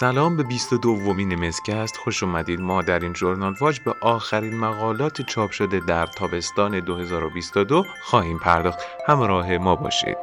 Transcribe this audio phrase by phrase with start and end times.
[0.00, 2.60] سلام به 22 ومین مسکست خوش اومدید.
[2.60, 8.78] ما در این جورنال واج به آخرین مقالات چاپ شده در تابستان 2022 خواهیم پرداخت.
[9.06, 10.16] همراه ما باشید.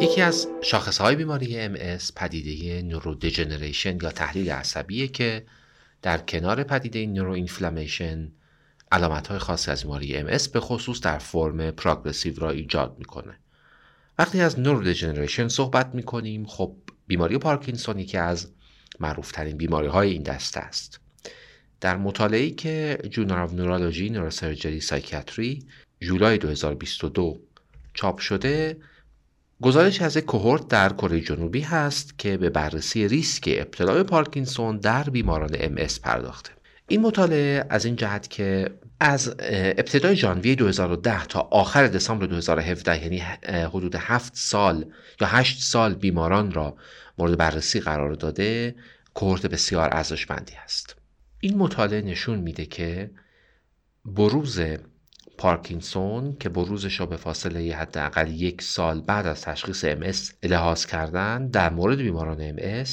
[0.00, 5.46] یکی از شاخصهای بیماری MS پدیده نورودجنریشن یا تحلیل عصبیه که
[6.02, 8.32] در کنار پدیده neuroinflammation
[8.92, 13.38] علامت های خاصی از بیماری MS به خصوص در فرم progressive را ایجاد می‌کنه.
[14.18, 18.52] وقتی از neurodegeneration صحبت می‌کنیم خب بیماری پارکینسون یکی از
[19.00, 21.00] معروفترین بیماری های این دسته است.
[21.80, 25.66] در مطالعه‌ای که Journal of Neurology Neurosurgery Psychiatry
[26.00, 27.40] July 2022
[27.94, 28.76] چاپ شده
[29.62, 34.76] گزارش از یک cohort در کره جنوبی هست که به بررسی ریسک ابتلا به پارکینسون
[34.76, 36.55] در بیماران M پرداخته.
[36.88, 38.70] این مطالعه از این جهت که
[39.00, 44.84] از ابتدای ژانویه 2010 تا آخر دسامبر 2017 یعنی حدود 7 سال
[45.20, 46.76] یا 8 سال بیماران را
[47.18, 48.74] مورد بررسی قرار داده
[49.14, 50.96] کوهورت بسیار ارزشمندی است
[51.40, 53.10] این مطالعه نشون میده که
[54.04, 54.60] بروز
[55.38, 61.48] پارکینسون که بروزش را به فاصله حداقل یک سال بعد از تشخیص MS لحاظ کردن
[61.48, 62.90] در مورد بیماران MS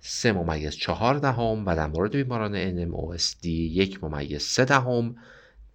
[0.00, 5.16] سه ممیز چهار دهم و در مورد بیماران NMOSD یک ممیز سه دهم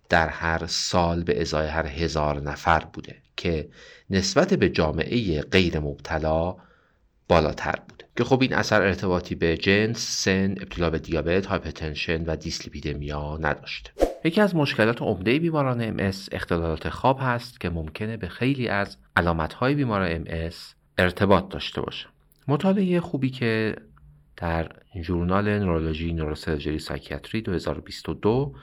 [0.09, 3.69] در هر سال به ازای هر هزار نفر بوده که
[4.09, 6.55] نسبت به جامعه غیر مبتلا
[7.27, 12.35] بالاتر بوده که خب این اثر ارتباطی به جنس، سن، ابتلا به دیابت، هایپرتنشن و
[12.35, 13.91] دیسلیپیدمیا نداشته.
[14.23, 19.75] یکی از مشکلات عمده بیماران MS اختلالات خواب هست که ممکنه به خیلی از علامتهای
[19.75, 20.55] بیمار MS
[20.97, 22.07] ارتباط داشته باشه.
[22.47, 23.75] مطالعه خوبی که
[24.37, 28.53] در ژورنال Neurology Neurosurgery Psychiatry 2022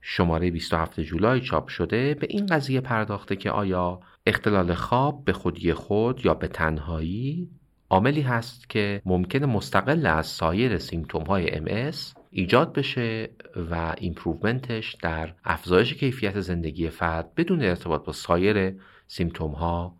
[0.00, 5.72] شماره 27 جولای چاپ شده به این قضیه پرداخته که آیا اختلال خواب به خودی
[5.72, 7.48] خود یا به تنهایی
[7.90, 11.96] عاملی هست که ممکن مستقل از سایر symptom های MS
[12.30, 13.30] ایجاد بشه
[13.70, 18.74] و improvement ش در افزایش کیفیت زندگی فرد بدون ارتباط با سایر
[19.06, 19.94] سیمتوم ها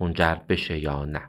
[0.00, 1.22] منجر بشه یا نه.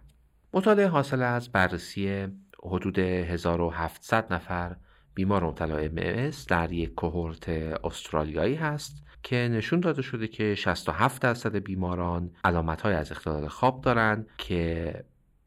[0.53, 2.27] مطالعه حاصل از بررسی
[2.65, 4.75] حدود 1700 نفر
[5.15, 7.49] بیمار مبتلا MS در یک کوهورت
[7.83, 13.81] استرالیایی هست که نشون داده شده که 67 درصد بیماران علامت های از اختلال خواب
[13.81, 14.93] دارند که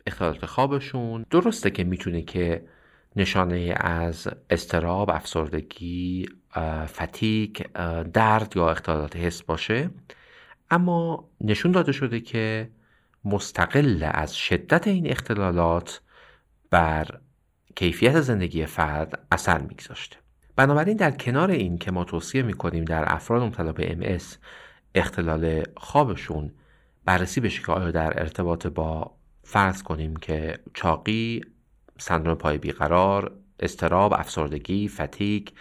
[0.07, 2.67] اختلالات خوابشون درسته که می‌تونه که
[3.17, 6.29] نشانه از استراب، افسردگی،
[6.85, 7.73] فتیک،
[8.13, 9.91] درد یا اختلالات حس باشه.
[10.71, 12.71] اما نشون داده شده که
[13.25, 16.01] مستقل از شدت این اختلالات
[16.71, 17.21] بر
[17.77, 20.17] کیفیت زندگی فرد اثر میگذاشته
[20.57, 24.23] بنابراین در کنار این که ما توصیه می‌کنیم در افراد مبتلا به MS
[24.95, 26.53] اختلال خوابشون
[27.05, 31.41] بررسی بشه که آیا در ارتباط با فرض کنیم که چاقی
[31.99, 35.53] سندروم پای بیقرار استراب افسردگی فتیک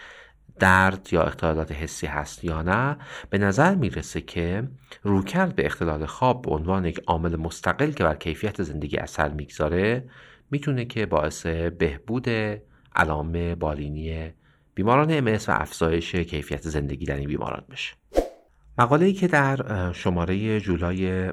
[0.58, 2.96] درد یا اختلالات حسی هست یا نه
[3.30, 4.68] به نظر می‌رسه که
[5.02, 10.08] روکرد به اختلال خواب به عنوان یک عامل مستقل که بر کیفیت زندگی اثر می‌گذاره
[10.50, 12.28] می‌تونه که باعث بهبود
[12.96, 14.32] علامه بالینی
[14.74, 17.94] بیماران MS و افزایش کیفیت زندگی در این بیماران بشه.
[18.78, 21.32] مقاله ای که در شماره جولای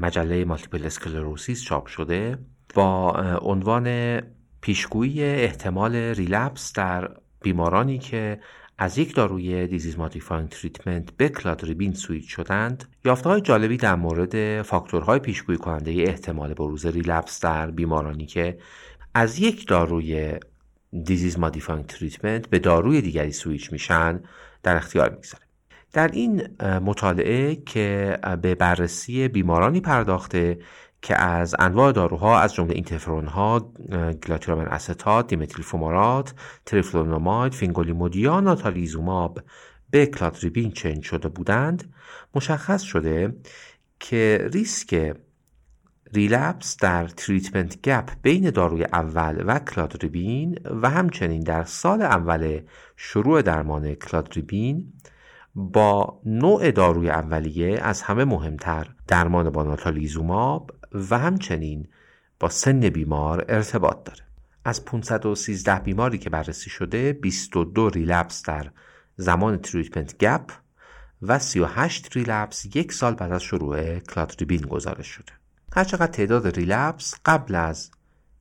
[0.00, 2.38] مجله مالتیپل اسکلروسیس چاپ شده
[2.74, 3.12] با
[3.42, 4.20] عنوان
[4.60, 7.10] پیشگویی احتمال relapse در
[7.42, 8.40] بیمارانی که
[8.80, 14.62] از یک داروی disease modifying treatment به cladribine switch شدند یافته های جالبی در مورد
[14.62, 18.58] فاکتورهای پیشگویی کننده احتمال بروز relapse در بیمارانی که
[19.14, 20.38] از یک داروی
[21.04, 24.20] disease modifying treatment به داروی دیگری سویچ میشن
[24.62, 25.44] در اختیار می‌گذاره.
[25.92, 30.58] در این مطالعه که به بررسی بیمارانی پرداخته
[31.02, 33.72] که از انواع داروها از جمله اینترفرون ها
[34.26, 36.34] glatiramer acetate dimethyl fumarate
[36.66, 39.40] teriflunomide fingolimod یا natalizumab
[39.90, 41.92] به cladribine change شده بودند.
[42.34, 43.36] مشخص شده
[44.00, 45.16] که ریسک
[46.12, 52.60] relapse در treatment gap بین داروی اول و cladribine و همچنین در سال اول
[52.96, 54.92] شروع درمان cladribine
[55.58, 60.70] با نوع داروی اولیه از همه مهمتر درمان با natalizumab
[61.10, 61.88] و همچنین
[62.40, 64.20] با سن بیمار ارتباط داره.
[64.64, 68.70] از 513 بیماری که بررسی شده 22 relapse در
[69.16, 70.52] زمان treatment gap
[71.22, 75.32] و 38 relapse یک سال بعد از شروع cladribine گزارش شده.
[75.72, 77.90] هرچقدر تعداد relapse قبل از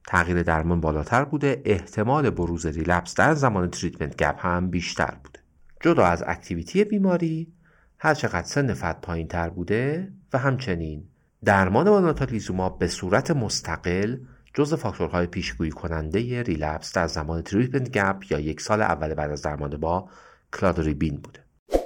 [0.07, 5.46] تغییر درمان بالاتر بوده احتمال بروز relapse در زمان treatment gap هم بیشتر بوده.
[5.81, 7.53] جدا از activity بیماری
[7.97, 11.03] هرچقدر سن فرد پایین تر بوده و همچنین
[11.45, 14.17] درمان با natalizumab به صورت مستقل
[14.53, 19.41] جز فاکتورهای پیشگویی کننده relapse در زمان treatment gap یا یک سال اول بعد از
[19.41, 20.09] درمان با
[20.53, 21.39] cladribine بوده.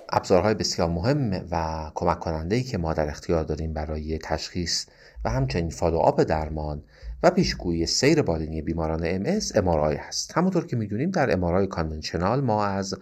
[0.09, 4.85] ابزارهای بسیار مهم و کمک کننده ای که ما در اختیار داریم برای تشخیص
[5.25, 6.83] و همچنین follow-up درمان
[7.23, 10.37] و پیشگویی سیر بالینی بیماران MS MRI هست.
[10.37, 12.95] همونطور که می‌دونیم در MRI conventional ما از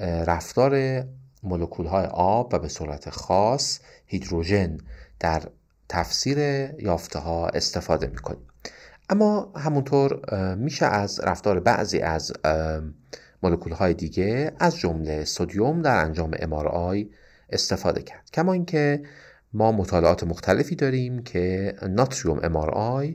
[0.00, 1.04] رفتار
[1.42, 4.78] مولکول های آب و به صورت خاص هیدروژن
[5.20, 5.42] در
[5.88, 6.38] تفسیر
[6.78, 8.46] یافته ها استفاده می‌کنیم.
[9.10, 10.20] اما همونطور
[10.54, 12.32] میشه از رفتار بعضی از
[13.42, 17.06] مولکول های دیگه از جمله سودیوم در انجام MRI
[17.50, 18.30] استفاده کرد.
[18.32, 19.02] کما اینکه
[19.52, 23.14] ما مطالعات مختلفی داریم که ناتریوم MRI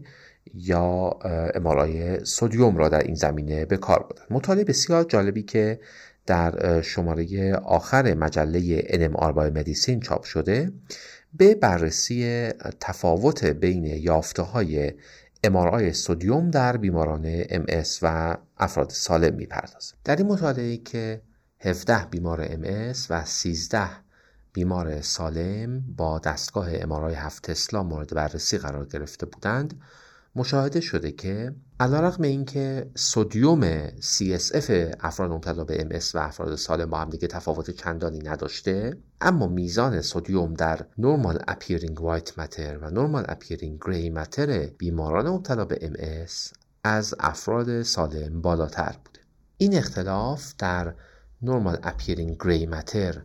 [0.54, 1.20] یا
[1.56, 4.24] MRI سودیوم را در این زمینه به کار بردن.
[4.30, 5.80] مطالعه بسیار جالبی که
[6.26, 10.72] در شماره آخر مجله NMR Biomedicine چاپ شده
[11.34, 12.50] به بررسی
[12.80, 14.94] تفاوت بین یافته های
[15.48, 19.94] MRI سودیوم در بیماران MS و افراد سالم می‌پردازه.
[20.04, 21.22] در این مطالعه که
[21.60, 23.82] 17 بیمار MS و 13
[24.54, 29.82] بیمار سالم با دستگاه MRI 7 تسلا مورد بررسی قرار گرفته بودند
[30.36, 36.98] مشاهده شده که علیرغم اینکه سودیوم CSF افراد مبتلا به MS و افراد سالم با
[36.98, 43.28] هم دیگه تفاوت چندانی نداشته اما میزان سودیوم در normal appearing white matter و normal
[43.28, 49.20] appearing gray matter بیماران مبتلا به MS از افراد سالم بالاتر بوده.
[49.58, 50.94] این اختلاف در
[51.46, 53.18] normal appearing gray matter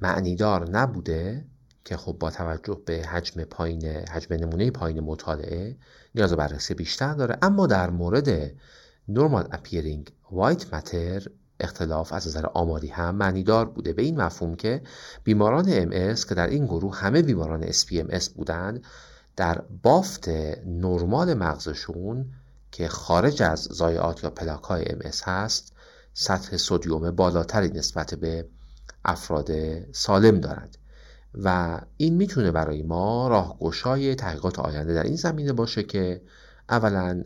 [0.00, 1.44] معنیدار نبوده.
[1.84, 5.76] که خب با توجه به حجم پایین حجم نمونه پایین مطالعه
[6.14, 7.38] نیاز به بررسی بیشتر داره.
[7.42, 8.48] اما در مورد
[9.10, 11.28] normal appearing white matter
[11.60, 13.92] اختلاف از نظر آماری هم معنیدار بوده.
[13.92, 14.82] به این مفهوم که
[15.24, 18.84] بیماران MS که در این گروه همه بیماران SPMS بودند
[19.36, 20.28] در بافت
[20.66, 22.26] نرمال مغزشون
[22.72, 25.72] که خارج از زایعات یا پلاک های MS هست
[26.14, 28.48] سطح سودیوم بالاتری نسبت به
[29.04, 29.50] افراد
[29.92, 30.78] سالم دارند.
[31.34, 36.22] و این می‌تونه برای ما راهگشای تحقیقات آینده در این زمینه باشه که
[36.68, 37.24] اولا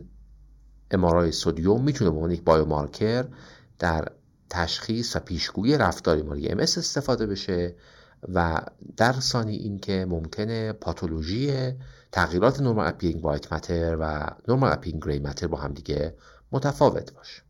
[0.91, 3.25] MRI sodium می‌تونه به عنوان یک biomarker
[3.79, 4.07] در
[4.49, 7.75] تشخیص و پیشگویی رفتار بیماری MS استفاده بشه
[8.33, 8.61] و
[8.97, 11.73] در ثانی این که ممکنه پاتولوژی
[12.11, 16.15] تغییرات normal appearing white matter و normal appearing gray matter با هم دیگه
[16.51, 17.41] متفاوت باشه.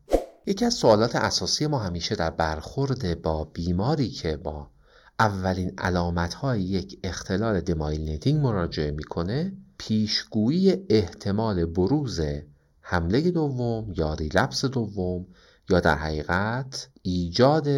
[0.46, 4.70] یکی از سوالات اساسی ما همیشه در برخورد با بیماری که با
[5.20, 12.20] اولین علامت های یک اختلال demyelinating مراجعه می‌کنه پیشگویی احتمال بروز
[12.80, 15.26] حمله دوم یا relapse دوم
[15.70, 17.68] یا در حقیقت ایجاد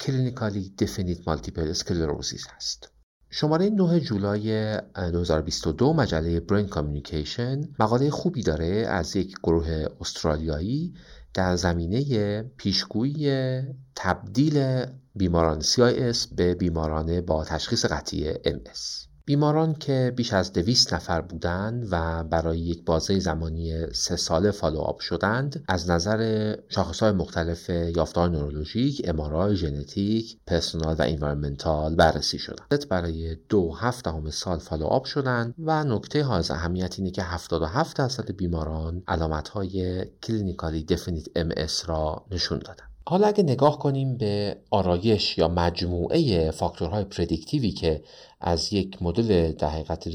[0.00, 2.90] clinically definite multiple sclerosis هست.
[3.30, 10.94] شماره 9 جولای 2022 مجله Brain Communication مقاله خوبی داره از یک گروه استرالیایی
[11.34, 13.62] در زمینه پیشگویی
[13.94, 14.86] تبدیل
[15.16, 21.88] بیماران CIS به بیماران با تشخیص قطعی MS بیماران که بیش از دویست نفر بودند
[21.90, 29.02] و برای یک بازه زمانی سه ساله follow-up شدند از نظر شاخصهای مختلف یافته‌های نورولوژیک،
[29.04, 32.88] MRI، ژنتیک، personal و environmental بررسی شدند.
[32.88, 38.36] برای دو هفته سال follow-up شدند و نکته ها از اهمیت اینه که 77 درصد
[38.36, 42.95] بیماران علامتهای clinically definite MS را نشون دادند.
[43.08, 48.02] حالا اگه نگاه کنیم به آرایش یا مجموعه فاکتورهای predictive ی که
[48.40, 50.08] از یک مدل در حقیقت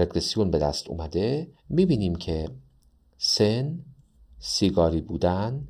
[0.00, 2.48] regression به دست اومده می‌بینیم که
[3.18, 3.78] سن،
[4.38, 5.68] سیگاری بودن،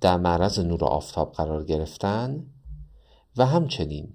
[0.00, 2.46] در معرض نور آفتاب قرار گرفتن
[3.36, 4.12] و همچنین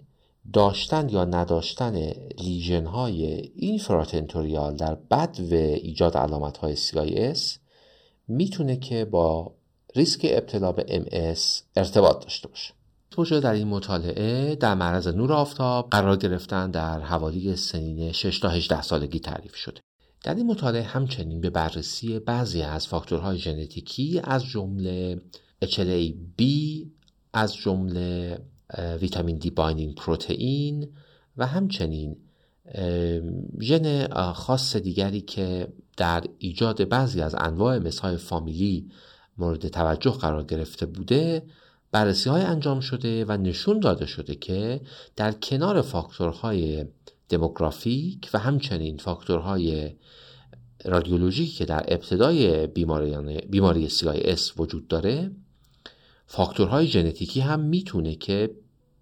[0.54, 1.96] داشتن یا نداشتن
[2.40, 3.24] لیژن های
[3.56, 7.40] اینفراتنتوریال در بد و ایجاد علامت های CIS
[8.28, 9.59] می‌تونه که با
[9.96, 11.40] ریسک ابتلا به MS
[11.76, 12.74] ارتباط داشته باشه.
[13.12, 18.50] توجه در این مطالعه در معرض نور آفتاب قرار گرفتن در حوالی سنین 6 تا
[18.50, 19.82] 18 سالگی تعریف شده.
[20.24, 25.22] در این مطالعه همچنین به بررسی بعضی از فاکتورهای ژنتیکی از جمله
[25.66, 26.44] HLA-B
[27.34, 28.40] از جمله
[29.02, 30.88] ویتامین دی باینینگ پروتئین
[31.38, 32.18] و همچنین
[33.62, 35.68] ژن خاص دیگری که
[35.98, 38.92] در ایجاد بعضی از انواع مسهای فامیلی
[39.40, 41.44] مورد توجه قرار گرفته بوده
[41.92, 44.82] بررسی های انجام شده و نشون داده شده که
[45.16, 46.86] در کنار فاکتورهای
[47.30, 49.96] دموگرافیک و همچنین فاکتورهای
[50.86, 52.68] رادیولوژیک که در ابتدای
[53.50, 55.32] بیماری CIS وجود داره
[56.26, 58.56] فاکتورهای ژنتیکی هم می‌تونه که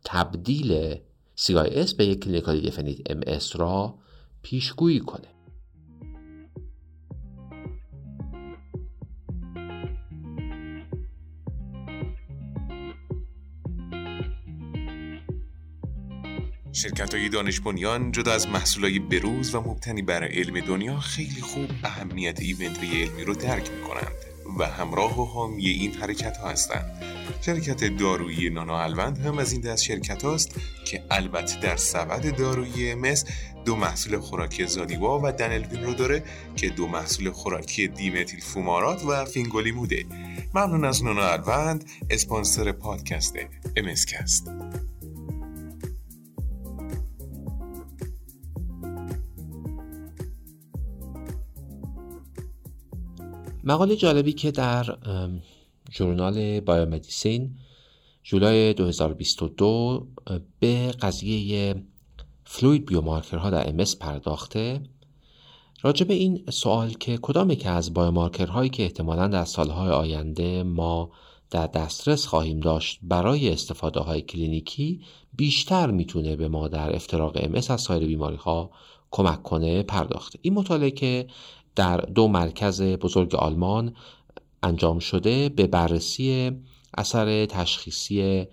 [0.05, 0.95] تبدیل
[1.37, 3.95] CIS به یک clinically definite MS را
[4.41, 5.36] پیشگویی کنه.
[16.77, 21.69] شرکت های دانش بنیان جدا از محصولای بروز و مبتنی بر علم دنیا خیلی خوب
[21.83, 24.15] اهمیت event علمی رو درک می‌کنند
[24.59, 27.03] و همراه و حامی این حرکت ها هستند.
[27.41, 30.51] شرکت دارویی نانا الوند هم از این دست شرکت هاست
[30.85, 33.25] که البته در سبد دارویی امس
[33.65, 36.23] دو محصول خوراکی زادیوا و دنلوین رو داره
[36.55, 40.05] که دو محصول خوراکی دیمتیل فومارات و فینگولیموده
[40.53, 43.35] ممنون از نانا الوند اسپانسر پادکست
[43.75, 44.47] امسکست
[53.67, 54.97] مقاله جالبی که در
[55.91, 57.55] ژورنال Biomedicine
[58.23, 60.07] July 2022
[60.59, 61.75] به قضیه
[62.43, 64.81] fluid biomarker ها در MS پرداخته
[65.81, 70.63] راجع به این سوال که کدام که از biomarker هایی که احتمالا در سالهای آینده
[70.63, 71.11] ما
[71.51, 75.01] در دسترس خواهیم داشت برای استفاده های کلینیکی
[75.33, 78.71] بیشتر می‌تونه به ما در افتراق MS از سایر بیماری ها
[79.11, 80.39] کمک کنه پرداخته.
[80.41, 81.27] این مطالعه که
[81.77, 83.95] در دو مرکز بزرگ آلمان
[84.63, 86.51] انجام شده به بررسی
[86.97, 88.45] اثر تشخیصی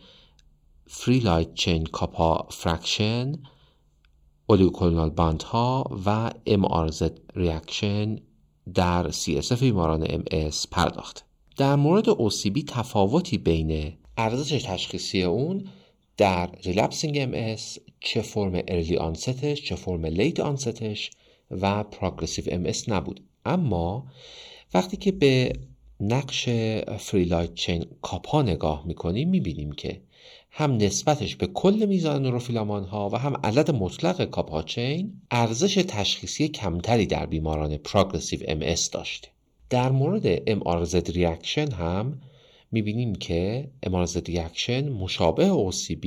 [0.86, 3.42] free light chain kappa fraction
[4.46, 8.18] oligoclonal band ها و MRZ reaction
[8.74, 11.24] در CSF بیماران MS پرداخت.
[11.56, 15.68] در مورد OCB تفاوتی بین ارزش تشخیصی اون
[16.16, 17.60] در relapsing MS
[18.00, 21.10] چه فرم early onset ش چه فرم late onset ش
[21.60, 23.20] و progressive MS نبود.
[23.44, 24.06] اما
[24.74, 25.52] وقتی که به
[26.00, 26.48] نقش
[26.98, 30.00] free light chain kappa نگاه می‌کنیم می‌بینیم که
[30.50, 36.48] هم نسبتش به کل میزان نوروفیلامان ها و هم عدد مطلق kappa chain ارزش تشخیصی
[36.48, 39.28] کمتری در بیماران progressive MS داشته.
[39.70, 42.20] در مورد MRZ reaction هم
[42.72, 46.06] می‌بینیم که MRZ reaction مشابه OCB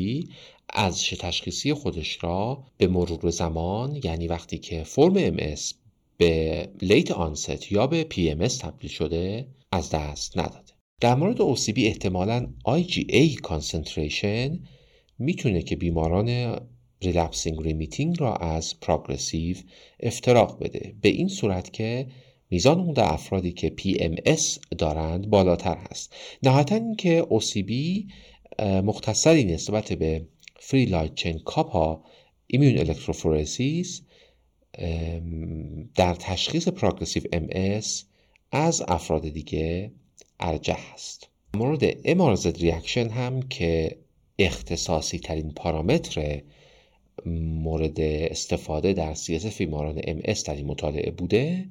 [0.73, 5.73] ارزش تشخیصی خودش را به مرور زمان یعنی وقتی که فرم MS
[6.17, 10.73] به late onset یا به PMS تبدیل شده از دست نداده.
[11.01, 14.59] در مورد OCB احتمالا IgA concentration
[15.19, 16.59] می‌تونه که بیماران
[17.01, 19.57] relapsing remitting را از progressive
[19.99, 20.95] افتراق بده.
[21.01, 22.07] به این صورت که
[22.49, 26.15] میزان در افرادی که PMS دارند بالاتر هست.
[26.43, 27.71] نهایتا اینکه OCB
[28.63, 30.27] مختصری نسبت به
[30.59, 32.03] free light chain kappa
[32.47, 34.01] immune electrophoresis
[35.95, 37.47] در تشخیص progressive MS
[38.51, 39.91] از افراد دیگه
[40.39, 43.97] ارجح است مورد MRZ reaction هم که
[44.39, 46.41] اختصاصی ترین پارامتر
[47.25, 51.65] مورد استفاده در CSF بیماران MS در این مطالعه بوده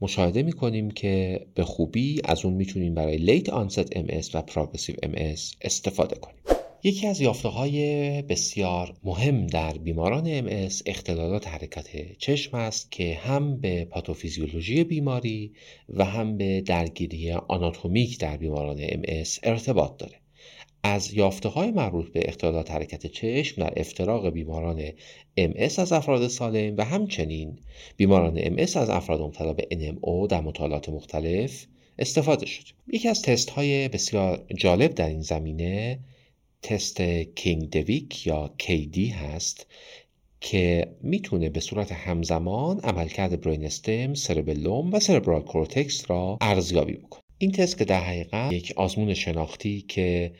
[0.00, 4.96] مشاهده می کنیم که به خوبی از اون می‌تونیم برای لیت آنست ام و پروگرسیو
[5.02, 5.14] ام
[5.60, 6.59] استفاده کنیم.
[6.82, 13.60] یکی از یافته های بسیار مهم در بیماران MS اختلالات حرکت چشم است که هم
[13.60, 15.52] به پاتوفیزیولوژی بیماری
[15.88, 20.16] و هم به درگیری آناتومیک در بیماران MS ارتباط داره.
[20.82, 24.88] از یافته های مربوط به اختلالات حرکت چشم در افتراق بیماران
[25.38, 27.58] MS از افراد سالم و همچنین
[27.96, 31.66] بیماران MS از افراد مبتلا به NMO در مطالعات مختلف
[31.98, 32.64] استفاده شد.
[32.88, 35.98] یکی از تست های بسیار جالب در این زمینه
[36.62, 37.02] تست
[37.34, 39.66] King-Devick یا KD هست
[40.40, 47.22] که می‌تونه به صورت همزمان عملکرد brain stem، cerebellum و cerebral cortex را ارزیابی بکنه.
[47.38, 50.32] این تست که در حقیقت یک آزمون شناختی که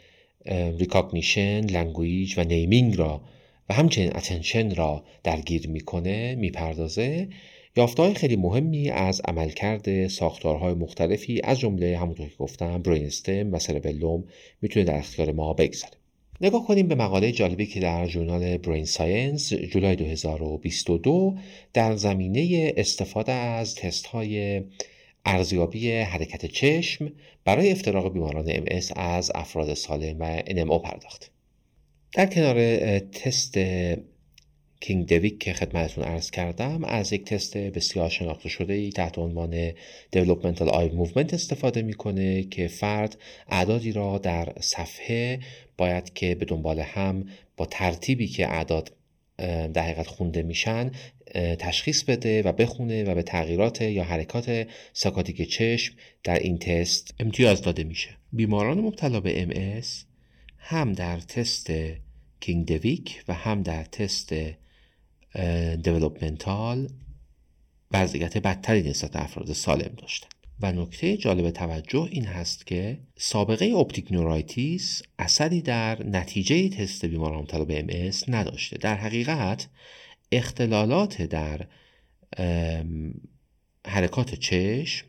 [0.78, 3.20] recognition، language و naming را
[3.68, 7.28] و همچنین attention را درگیر می‌کنه می‌پردازه
[7.76, 13.58] یافته‌های خیلی مهمی از عملکرد ساختارهای مختلفی از جمله همونطور که گفتم brain stem و
[13.58, 14.24] cerebellum
[14.62, 15.99] می‌تونه در اختیار ما بگذاره
[16.40, 21.36] نگاه کنیم به مقاله جالبی که در ژورنال Brain Science جولای 2022
[21.72, 24.62] در زمینه استفاده از تست های
[25.24, 27.12] ارزیابی حرکت چشم
[27.44, 28.64] برای افتراق بیماران ام
[28.96, 31.30] از افراد سالم و NMO پرداخت.
[32.12, 33.58] در کنار تست
[34.80, 39.70] کینگ دویک که خدمتتون ارز کردم از یک تست بسیار شناخته شده ای تحت عنوان
[40.16, 43.16] Developmental Eye Movement استفاده می‌کنه که فرد
[43.48, 45.40] اعدادی را در صفحه
[45.80, 48.92] باید که به دنبال هم با ترتیبی که اعداد
[49.38, 50.90] در حقیقت خونده میشن
[51.58, 55.94] تشخیص بده و بخونه و به تغییرات یا حرکات saccadic چشم
[56.24, 58.10] در این تست امتیاز داده میشه.
[58.32, 59.86] بیماران مبتلا به MS
[60.58, 61.72] هم در تست
[62.40, 64.34] King-Devick و هم در تست
[65.82, 66.88] developmental
[67.90, 74.12] وضعیت بدتری نسبت افراد سالم داشتند و نکته جالب توجه این هست که سابقه optic
[74.12, 78.78] neuritis اثری در نتیجه تست بیماران مبتلا به MS نداشته.
[78.78, 79.68] در حقیقت
[80.32, 81.66] اختلالات در
[83.86, 85.06] حرکات چشم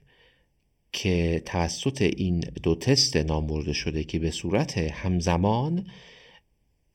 [0.91, 5.87] که توسط این دو تست نام برده شده که به صورت همزمان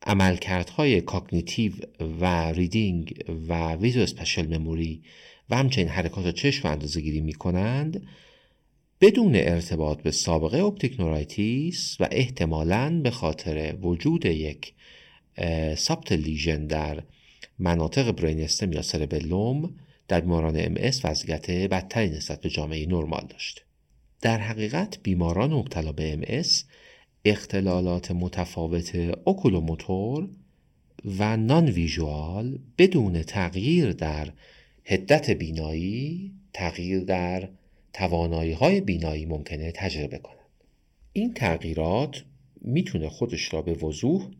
[0.01, 5.03] عملکردهای cognitive و reading و visuospatial memory
[5.49, 8.07] و همچنین حرکات چشم رو اندازه می کنند
[9.01, 14.73] بدون ارتباط به سابقه optic neuritis و احتمالاً به خاطر وجود یک
[15.77, 17.03] subtle lesion در
[17.59, 19.75] مناطق brain stem یا cerebellum
[20.07, 23.61] در بیماران MS وضعیت بدتری نسبت به جامعه نرمال داشته
[24.21, 26.43] در حقیقت بیماران مبتلا به MS
[27.25, 30.29] اختلالات متفاوت oculomotor
[31.19, 34.27] و non visual بدون تغییر در
[34.85, 37.49] حدت بینایی تغییر در
[37.97, 40.37] توانایی های بینایی ممکنه تجربه کنند.
[41.13, 42.23] این تغییرات
[42.61, 44.31] می‌تونه خودش را به وضوح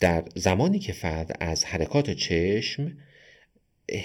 [0.00, 2.96] در زمانی که فرد از حرکات چشم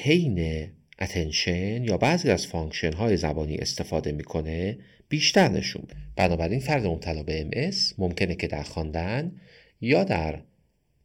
[0.04, 4.78] حین attention یا بعضی از function های زبانی استفاده می‌کنه
[5.10, 9.32] بیشتر نشون بنابراین فرد مبتلا به MS ممکنه که در خواندن
[9.82, 10.42] یا در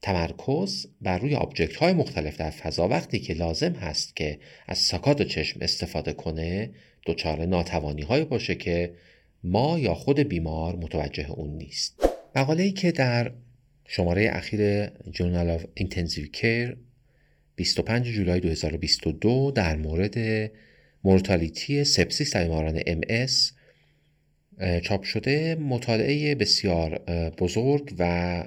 [0.03, 5.23] تمرکز بر روی object های مختلف در فضا وقتی که لازم هست که از saccade
[5.23, 6.71] چشم استفاده کنه
[7.07, 8.93] دچار ناتوانی های باشه که
[9.45, 12.09] ما یا خود بیمار متوجه اون نیست.
[12.37, 13.33] مقاله ای که در
[13.89, 16.77] شماره اخیر Journal of Intensive Care
[17.57, 20.51] 25 جولای 2022 در مورد
[21.05, 23.33] mortality sepsis در بیماران MS
[24.83, 25.55] چاپ شده.
[25.55, 26.99] مطالعه بسیار
[27.38, 28.45] بزرگ و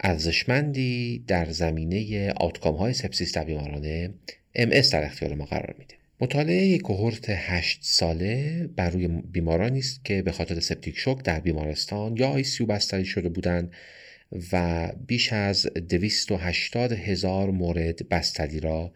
[0.00, 4.14] ارزشمندی در زمینه outcome های sepsis در بیماران
[4.56, 5.99] MS در اختیار ما قرار میده.
[6.22, 11.40] مطالعه یک cohort 8 ساله بر روی بیمارانی است که به خاطر septic shock در
[11.40, 13.72] بیمارستان یا ICU بستری شده بودند
[14.52, 18.92] و بیش از 280 هزار مورد بستری را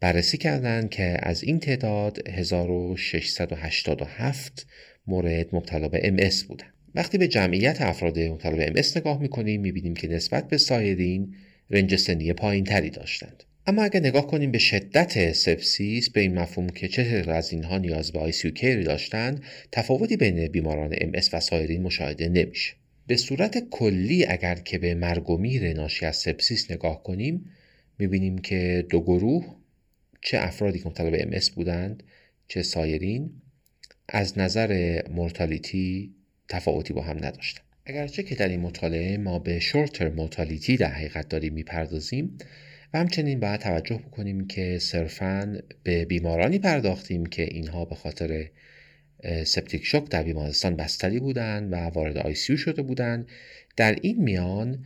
[0.00, 4.66] بررسی کردند که از این تعداد 1687
[5.06, 6.16] مورد مبتلا به MS
[6.48, 6.74] بودند.
[6.94, 11.34] وقتی به جمعیت افراد مبتلا به MS نگاه می‌کنیم می‌بینیم که نسبت به سایرین
[11.70, 13.42] range سنی پایین تری داشتند.
[13.68, 18.12] اما اگر نگاه کنیم به شدت sepsis به این مفهوم که چه از اینها نیاز
[18.12, 22.74] به آیسیو کیری داشتند تفاوتی بین بیماران MS و سایرین مشاهده نمیشه.
[23.06, 27.50] به صورت کلی اگر که به مرگ و میر ناشی از sepsis نگاه کنیم
[27.98, 29.56] می‌بینیم که دو گروه
[30.22, 32.02] چه افرادی که مبتلا به MS بودند
[32.48, 33.30] چه سایرین
[34.08, 36.14] از نظر mortality
[36.48, 37.64] تفاوتی با هم نداشتند.
[37.86, 42.38] اگرچه که در این مطالعه ما به short-term mortality در حقیقت داریم می‌پردازیم
[42.94, 48.48] و همچنین باید توجه بکنیم که صرفا به بیمارانی پرداختیم که اینها به خاطر
[49.44, 53.28] septic shock در بیمارستان بستری بودند و وارد ICU شده بودند
[53.76, 54.84] در این میان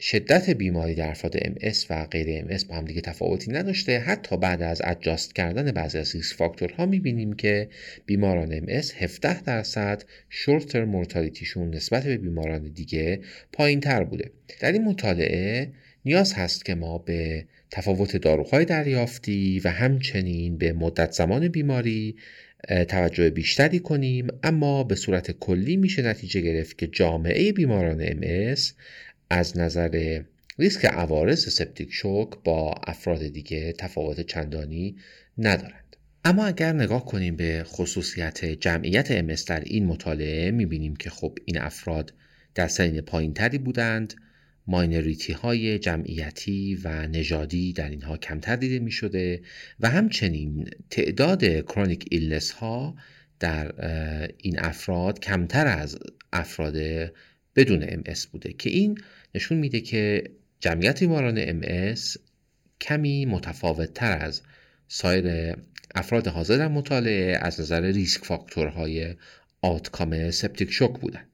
[0.00, 1.54] شدت بیماری در افراد ام
[1.90, 3.98] و غیر ام با هم دیگه تفاوتی نداشته.
[3.98, 7.68] حتی بعد از adjust کردن بعضی از risk factor ها می‌بینیم که
[8.06, 8.66] بیماران MS
[8.98, 13.20] 17 درصد short-term mortality شون نسبت به بیماران دیگه
[13.52, 14.30] پایین تر بوده.
[14.60, 15.72] در این مطالعه
[16.04, 22.16] نیاز هست که ما به تفاوت داروهای دریافتی و همچنین به مدت زمان بیماری
[22.88, 28.54] توجه بیشتری کنیم اما به صورت کلی میشه نتیجه گرفت که جامعه بیماران ام
[29.30, 30.22] از نظر
[30.58, 34.96] ریسک عوارض سپتیک شوک با افراد دیگه تفاوت چندانی
[35.38, 35.96] ندارند.
[36.24, 41.58] اما اگر نگاه کنیم به خصوصیت جمعیت ام در این مطالعه می‌بینیم که خب این
[41.58, 42.12] افراد
[42.54, 44.14] در سنین پایینتری بودند.
[44.68, 49.42] minority های جمعیتی و نژادی در اینها کمتر دیده می شده
[49.80, 52.94] و همچنین تعداد chronic illness ها
[53.40, 53.72] در
[54.38, 55.98] این افراد کمتر از
[56.32, 56.76] افراد
[57.56, 58.98] بدون MS بوده که این
[59.34, 61.94] نشون میده که جمعیت بیماران MS
[62.80, 64.42] کمی متفاوت تر از
[64.88, 65.56] سایر
[65.94, 69.14] افراد حاضر در مطالعه از نظر risk factor های
[69.62, 71.24] outcome septic shock بودن.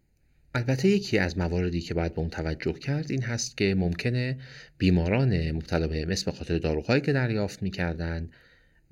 [0.56, 4.38] البته یکی از مواردی که باید به اون توجه کرد این هست که ممکنه
[4.78, 8.32] بیماران مبتلا به به خاطر داروهایی که دریافت می‌کردند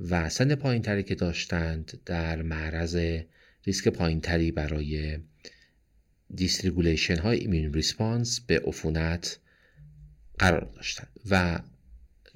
[0.00, 3.20] و سن پایینتری که داشتند در معرض
[3.66, 5.18] ریسک پایینتری برای
[6.34, 9.38] dysregulation های immune response به عفونت
[10.38, 11.20] قرار داشتند.
[11.30, 11.60] و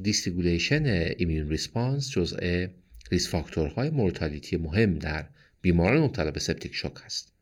[0.03, 0.85] dysregulation
[1.17, 2.67] immune response جزء
[3.11, 5.27] risk factor های mortality مهم در
[5.61, 7.36] بیماران مبتلا به septic shock است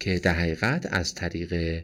[0.00, 1.82] که در حقیقت از طریق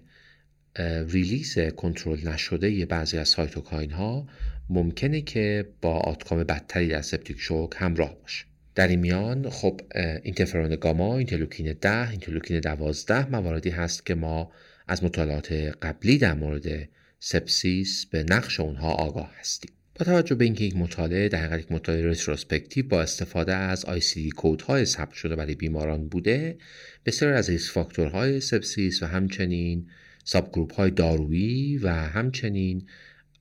[1.08, 4.28] release کنترل نشده بعضی از cytokine ها
[4.70, 9.80] ممکنه که با outcome بدتری در septic shock همراه باشه در این میان خب
[10.22, 14.50] اینترفرون گاما، اینترلوکین 10، اینترلوکین 12 مواردی هست که ما
[14.88, 19.75] از مطالعات قبلی در مورد sepsis به نقش اونها آگاه هستیم.
[19.98, 24.28] با توجه به اینکه یک مطالعه در حقیقت یک مطالعه retrospective با استفاده از ICD
[24.36, 26.58] code های ثبت شده برای بیماران بوده
[27.06, 29.86] بسیار از risk factor های sepsis و همچنین
[30.24, 32.86] subgroup های دارویی و همچنین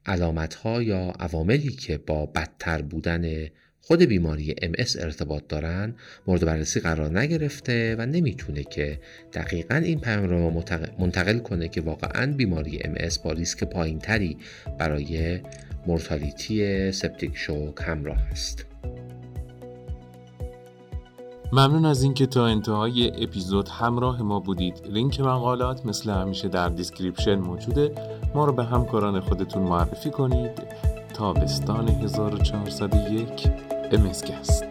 [0.05, 3.47] علامت ها یا عواملی که با بدتر بودن
[3.81, 5.95] خود بیماری MS ارتباط دارن
[6.27, 8.99] مورد بررسی قرار نگرفته و نمی‌تونه که
[9.33, 10.63] دقیقا این پیام رو
[10.99, 14.37] منتقل کنه که واقعا بیماری MS با ریسک پایینتری
[14.79, 15.39] برای
[15.87, 18.65] mortality septic shock همراه است.
[21.53, 24.81] ممنون از اینکه تا انتهای اپیزود همراه ما بودید.
[24.89, 27.91] لینک مقالات مثل همیشه در description موجوده.
[28.35, 30.51] ما رو به همکاران خودتون معرفی کنید.
[31.13, 33.49] تابستان 1401
[33.91, 34.64] امسکست